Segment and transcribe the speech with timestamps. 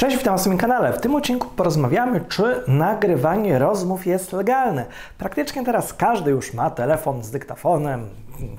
[0.00, 0.92] Cześć, witam na swoim kanale.
[0.92, 4.86] W tym odcinku porozmawiamy, czy nagrywanie rozmów jest legalne.
[5.18, 8.08] Praktycznie teraz każdy już ma telefon z dyktafonem,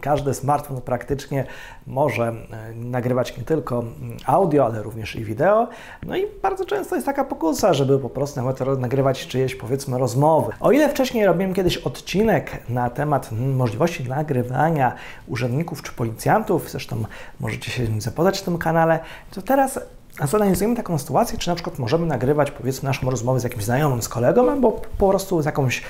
[0.00, 1.44] każdy smartfon praktycznie
[1.86, 2.34] może e,
[2.74, 3.84] nagrywać nie tylko
[4.26, 5.68] audio, ale również i wideo.
[6.06, 10.52] No i bardzo często jest taka pokusa, żeby po prostu nawet nagrywać czyjeś powiedzmy rozmowy.
[10.60, 14.92] O ile wcześniej robiłem kiedyś odcinek na temat możliwości nagrywania
[15.26, 17.04] urzędników czy policjantów, zresztą
[17.40, 18.98] możecie się z nim zapoznać w tym kanale,
[19.30, 19.80] to teraz
[20.18, 24.02] a zanalizujemy taką sytuację, czy na przykład możemy nagrywać powiedzmy naszą rozmowę z jakimś znajomym,
[24.02, 25.82] z kolegą, albo po prostu z jakąś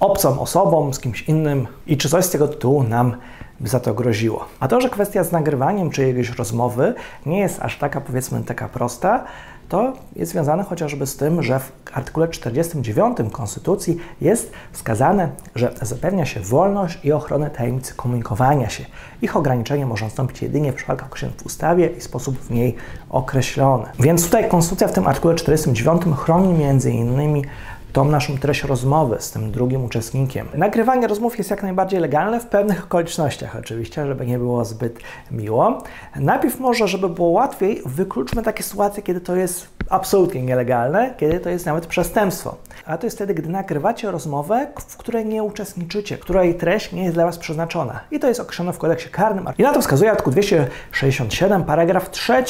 [0.00, 3.16] obcą osobą, z kimś innym i czy coś z tego tytułu nam
[3.60, 4.46] by za to groziło.
[4.60, 6.94] A to, że kwestia z nagrywaniem czyjegoś rozmowy
[7.26, 9.24] nie jest aż taka powiedzmy taka prosta,
[9.68, 16.26] to jest związane chociażby z tym, że w artykule 49 Konstytucji jest wskazane, że zapewnia
[16.26, 18.84] się wolność i ochronę tajemnicy komunikowania się.
[19.22, 22.74] Ich ograniczenie może nastąpić jedynie w przypadkach określonych w ustawie i sposób w niej
[23.10, 23.84] określony.
[24.00, 27.44] Więc tutaj Konstytucja w tym artykule 49 chroni między innymi
[27.92, 30.48] tą naszą treść rozmowy z tym drugim uczestnikiem.
[30.54, 34.98] Nagrywanie rozmów jest jak najbardziej legalne w pewnych okolicznościach oczywiście, żeby nie było zbyt
[35.30, 35.82] miło.
[36.16, 41.50] Najpierw może, żeby było łatwiej, wykluczmy takie sytuacje, kiedy to jest absolutnie nielegalne, kiedy to
[41.50, 42.56] jest nawet przestępstwo.
[42.86, 47.14] A to jest wtedy, gdy nagrywacie rozmowę, w której nie uczestniczycie, której treść nie jest
[47.14, 48.00] dla Was przeznaczona.
[48.10, 49.48] I to jest określone w kodeksie karnym.
[49.58, 52.44] I na to wskazuje artykuł 267, paragraf 3.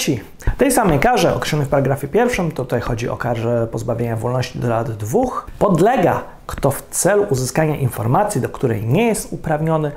[0.59, 4.69] Tej samej karze określonej w paragrafie pierwszym, to tutaj chodzi o karze pozbawienia wolności do
[4.69, 5.28] lat dwóch,
[5.59, 6.23] podlega.
[6.47, 9.93] Kto w celu uzyskania informacji, do której nie jest uprawniony,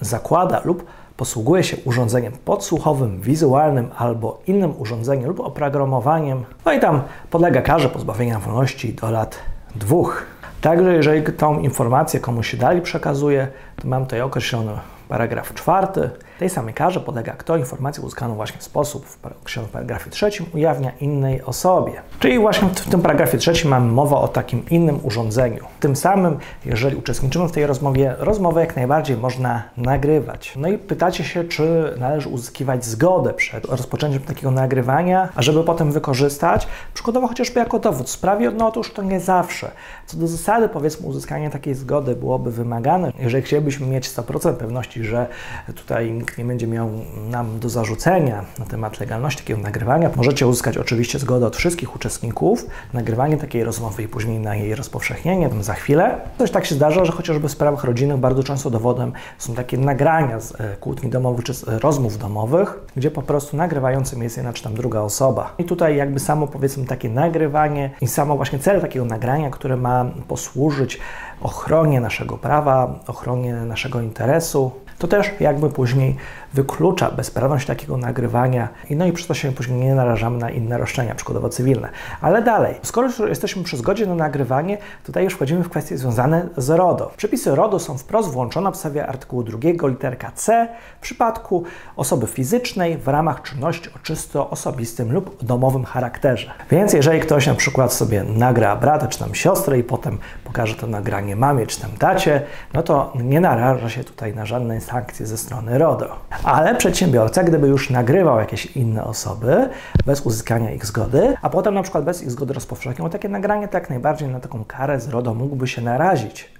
[0.00, 7.02] zakłada lub posługuje się urządzeniem podsłuchowym, wizualnym albo innym urządzeniem lub oprogramowaniem, no i tam
[7.30, 9.38] podlega karze pozbawienia wolności do lat
[9.74, 10.26] dwóch.
[10.60, 14.72] Także jeżeli tą informację komuś się dali przekazuje, to mam tutaj określony
[15.08, 20.46] paragraf czwarty, tej samej karze podlega kto informację uzyskaną właśnie w sposób w paragrafie trzecim
[20.54, 21.92] ujawnia innej osobie.
[22.18, 25.64] Czyli właśnie w tym paragrafie trzecim mamy mowę o takim innym urządzeniu.
[25.80, 30.52] Tym samym, jeżeli uczestniczymy w tej rozmowie, rozmowę jak najbardziej można nagrywać.
[30.56, 35.92] No i pytacie się, czy należy uzyskiwać zgodę przed rozpoczęciem takiego nagrywania, a żeby potem
[35.92, 39.70] wykorzystać, przykładowo chociażby jako dowód w sprawie, no otóż to nie zawsze.
[40.06, 45.26] Co do zasady, powiedzmy, uzyskanie takiej zgody byłoby wymagane, jeżeli chcielibyśmy mieć 100% pewności, że
[45.74, 46.90] tutaj nikt nie będzie miał
[47.30, 50.10] nam do zarzucenia na temat legalności takiego nagrywania.
[50.16, 55.48] Możecie uzyskać oczywiście zgodę od wszystkich uczestników, nagrywanie takiej rozmowy i później na jej rozpowszechnienie,
[55.48, 56.20] tam za chwilę.
[56.38, 60.40] Coś tak się zdarza, że chociażby w sprawach rodzinnych bardzo często dowodem są takie nagrania
[60.40, 64.52] z e, kłótni domowych czy z e, rozmów domowych, gdzie po prostu nagrywającym jest jedna
[64.52, 65.54] czy tam druga osoba.
[65.58, 70.06] I tutaj jakby samo powiedzmy takie nagrywanie i samo właśnie cel takiego nagrania, które ma
[70.28, 71.00] posłużyć
[71.40, 76.16] ochronie naszego prawa, ochronie naszego interesu, to też jakby później
[76.54, 81.14] wyklucza bezprawność takiego nagrywania no i przez to się później nie narażamy na inne roszczenia,
[81.14, 81.88] przykładowo cywilne.
[82.20, 86.48] Ale dalej, skoro już jesteśmy przy zgodzie na nagrywanie, tutaj już wchodzimy w kwestie związane
[86.56, 87.12] z RODO.
[87.16, 90.68] Przepisy RODO są wprost włączone w podstawie artykułu 2 literka C
[90.98, 91.64] w przypadku
[91.96, 96.50] osoby fizycznej w ramach czynności o czysto osobistym lub domowym charakterze.
[96.70, 100.86] Więc jeżeli ktoś na przykład sobie nagra brata czy tam siostrę i potem pokaże to
[100.86, 102.42] nagranie mamie czy tam tacie,
[102.74, 106.16] no to nie naraża się tutaj na żadne sankcje ze strony RODO.
[106.44, 109.68] Ale przedsiębiorca, gdyby już nagrywał jakieś inne osoby
[110.06, 113.90] bez uzyskania ich zgody, a potem na przykład bez ich zgody rozpowszechniał takie nagranie, tak
[113.90, 116.53] najbardziej na taką karę z RODO mógłby się narazić.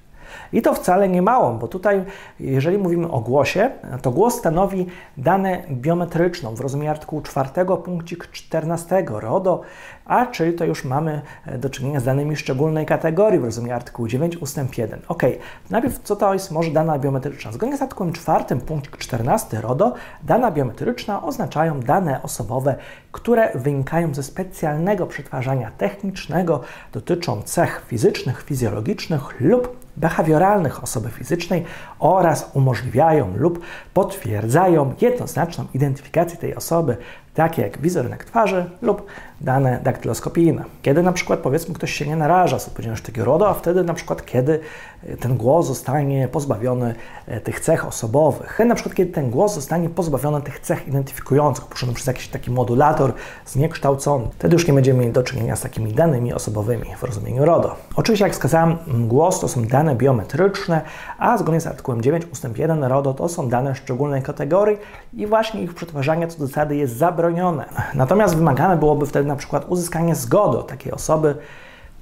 [0.53, 2.05] I to wcale nie małą, bo tutaj,
[2.41, 3.71] jeżeli mówimy o głosie,
[4.03, 4.87] to głos stanowi
[5.17, 7.49] dane biometryczną w rozumieniu artykułu 4
[7.85, 9.61] punkcik 14 RODO,
[10.05, 14.09] a czyli to już mamy e, do czynienia z danymi szczególnej kategorii w rozumieniu artykułu
[14.09, 15.01] 9 ustęp 1.
[15.09, 15.23] Ok,
[15.71, 17.53] najpierw co to jest może dana biometryczna?
[17.53, 22.77] Zgodnie z artykułem 4 punkt 14 RODO, dana biometryczna oznaczają dane osobowe,
[23.13, 26.61] które wynikają ze specjalnego przetwarzania technicznego,
[26.93, 31.65] dotyczą cech fizycznych, fizjologicznych lub behawioralnych osoby fizycznej
[31.99, 33.61] oraz umożliwiają lub
[33.95, 36.97] potwierdzają jednoznaczną identyfikację tej osoby
[37.35, 39.07] takie jak wizerunek twarzy lub
[39.41, 40.65] dane daktyloskopijne.
[40.83, 43.95] Kiedy na przykład powiedzmy ktoś się nie naraża z odpowiedzialności takiego RODO, a wtedy na
[43.95, 44.61] przykład kiedy
[45.03, 46.95] e, ten głos zostanie pozbawiony
[47.27, 48.61] e, tych cech osobowych.
[48.67, 53.13] Na przykład kiedy ten głos zostanie pozbawiony tych cech identyfikujących, puszczony przez jakiś taki modulator
[53.47, 54.27] zniekształcony.
[54.39, 57.77] Wtedy już nie będziemy mieli do czynienia z takimi danymi osobowymi w rozumieniu RODO.
[57.97, 60.81] Oczywiście jak wskazałem, głos to są dane biometryczne,
[61.19, 62.47] a zgodnie z artykułem 9 ust.
[62.57, 64.79] 1 RODO to są dane szczególnej kategorii
[65.13, 67.65] i właśnie ich przetwarzanie co do zasady jest zabronione zabronione.
[67.95, 71.35] Natomiast wymagane byłoby wtedy na przykład uzyskanie zgody od takiej osoby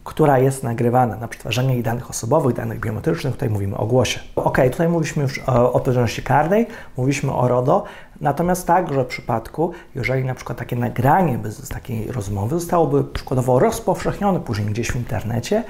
[0.05, 4.21] która jest nagrywana na przetwarzanie jej danych osobowych, danych biometrycznych, tutaj mówimy o głosie.
[4.37, 6.67] Ok, tutaj mówiliśmy już o odpowiedzialności karnej,
[6.97, 7.85] mówiliśmy o RODO,
[8.21, 14.41] natomiast także w przypadku, jeżeli na przykład takie nagranie z takiej rozmowy zostałoby przykładowo rozpowszechnione
[14.41, 15.65] później gdzieś w internecie,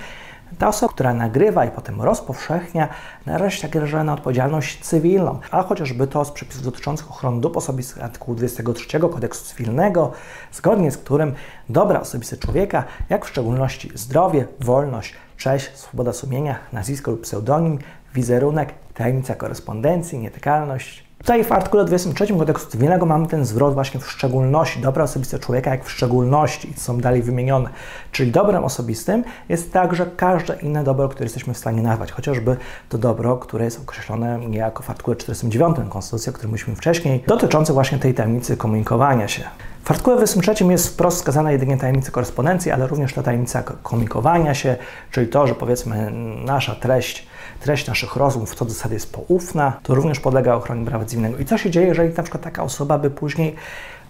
[0.58, 2.88] ta osoba, która nagrywa i potem rozpowszechnia,
[3.26, 8.04] narazi się także na odpowiedzialność cywilną, a chociażby to z przepisów dotyczących ochrony dóbr osobistych
[8.04, 10.12] artykułu 23 Kodeksu Cywilnego,
[10.52, 11.34] zgodnie z którym
[11.68, 17.78] dobra osobiste człowieka, jak w szczególności zdrowie, wolność, cześć, swoboda sumienia, nazwisko lub pseudonim,
[18.14, 24.10] wizerunek, tajemnica korespondencji, nietykalność, Tutaj w artykule 23 kodeksu cywilnego mamy ten zwrot właśnie w
[24.10, 27.70] szczególności, dobra osobiste człowieka jak w szczególności, są dalej wymienione.
[28.12, 32.56] Czyli dobrem osobistym jest także każde inne dobro, które jesteśmy w stanie nazwać, chociażby
[32.88, 37.72] to dobro, które jest określone niejako w artykule 49 Konstytucji, o którym mówiliśmy wcześniej, dotyczące
[37.72, 39.44] właśnie tej tajemnicy komunikowania się.
[39.84, 44.76] W artykule 23 jest wprost wskazana jedynie tajemnica korespondencji, ale również ta tajemnica komunikowania się,
[45.10, 46.10] czyli to, że powiedzmy
[46.44, 47.26] nasza treść,
[47.60, 51.38] treść naszych rozmów co do zasady jest poufna, to również podlega ochronie prawa cywilnego.
[51.38, 53.54] I co się dzieje, jeżeli na przykład taka osoba by później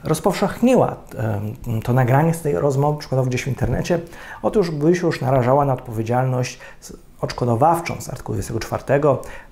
[0.04, 0.96] rozpowszechniła
[1.84, 4.00] to nagranie z tej rozmowy, przykładowo gdzieś w internecie,
[4.42, 6.58] otóż by się już narażała na odpowiedzialność
[7.22, 9.00] odszkodowawczą z artykułu 24,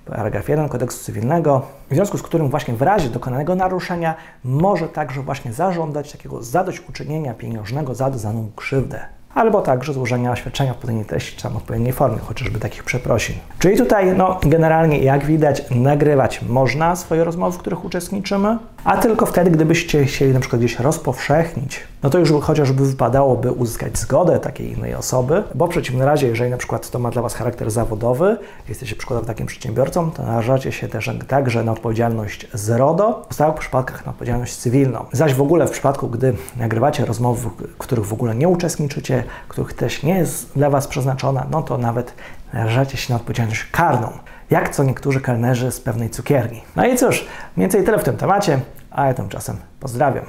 [0.05, 5.21] paragraf 1 kodeksu cywilnego, w związku z którym właśnie w razie dokonanego naruszenia może także
[5.21, 11.37] właśnie zażądać takiego zadośćuczynienia pieniężnego za doznaną krzywdę albo także złożenia oświadczenia w odpowiedniej treści
[11.37, 13.35] czy tam odpowiedniej formie, chociażby takich przeprosin.
[13.59, 19.25] Czyli tutaj, no, generalnie, jak widać, nagrywać można swoje rozmowy, w których uczestniczymy, a tylko
[19.25, 24.71] wtedy, gdybyście chcieli na przykład gdzieś rozpowszechnić, no to już chociażby wypadałoby uzyskać zgodę takiej
[24.71, 28.37] innej osoby, bo w przeciwnym razie, jeżeli na przykład to ma dla Was charakter zawodowy,
[28.69, 33.59] jesteście przykładowo takim przedsiębiorcą, to narażacie się też także na odpowiedzialność z RODO, w stałych
[33.59, 35.05] przypadkach na odpowiedzialność cywilną.
[35.11, 39.73] Zaś w ogóle w przypadku, gdy nagrywacie rozmowy, w których w ogóle nie uczestniczycie, których
[39.73, 42.13] też nie jest dla Was przeznaczona, no to nawet
[42.53, 44.11] narażacie się na odpowiedzialność karną
[44.51, 46.61] jak co niektórzy kelnerzy z pewnej cukierni.
[46.75, 47.25] No i cóż,
[47.57, 48.59] więcej tyle w tym temacie,
[48.91, 50.25] a ja tymczasem pozdrawiam.